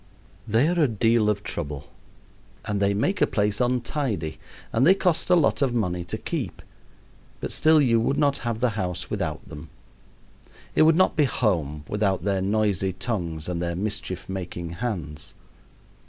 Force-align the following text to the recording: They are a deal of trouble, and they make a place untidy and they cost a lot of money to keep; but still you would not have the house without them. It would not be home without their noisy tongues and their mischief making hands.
They 0.47 0.67
are 0.67 0.79
a 0.81 0.87
deal 0.87 1.29
of 1.29 1.43
trouble, 1.43 1.91
and 2.65 2.79
they 2.81 2.91
make 2.91 3.21
a 3.21 3.27
place 3.27 3.61
untidy 3.61 4.39
and 4.73 4.87
they 4.87 4.95
cost 4.95 5.29
a 5.29 5.35
lot 5.35 5.61
of 5.61 5.75
money 5.75 6.03
to 6.05 6.17
keep; 6.17 6.63
but 7.39 7.51
still 7.51 7.79
you 7.79 7.99
would 7.99 8.17
not 8.17 8.39
have 8.39 8.61
the 8.61 8.69
house 8.71 9.11
without 9.11 9.47
them. 9.47 9.69
It 10.73 10.81
would 10.81 10.95
not 10.95 11.15
be 11.15 11.25
home 11.25 11.83
without 11.87 12.23
their 12.23 12.41
noisy 12.41 12.93
tongues 12.93 13.47
and 13.47 13.61
their 13.61 13.75
mischief 13.75 14.27
making 14.27 14.71
hands. 14.71 15.35